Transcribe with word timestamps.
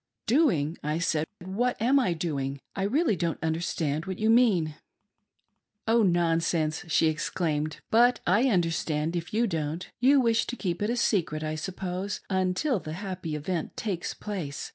"Doing!" 0.25 0.79
I 0.81 0.97
said, 0.97 1.27
"What 1.45 1.79
am 1.79 1.99
I 1.99 2.13
doing? 2.13 2.59
I 2.75 2.81
really 2.81 3.15
don't 3.15 3.37
understand 3.43 4.07
what 4.07 4.17
you 4.17 4.31
mean."" 4.31 4.73
Oh 5.87 6.01
nonsense!" 6.01 6.83
she 6.91 7.05
exclaimed," 7.05 7.81
But 7.91 8.19
/ 8.23 8.25
understand, 8.25 9.15
if 9.15 9.31
you 9.31 9.45
don't. 9.45 9.87
You 9.99 10.19
wish 10.19 10.47
to 10.47 10.55
keep 10.55 10.81
it 10.81 10.89
a 10.89 10.95
secret, 10.97 11.43
I 11.43 11.53
suppose, 11.53 12.21
until 12.31 12.79
the 12.79 12.93
happy 12.93 13.35
event 13.35 13.77
takes 13.77 14.15
place. 14.15 14.69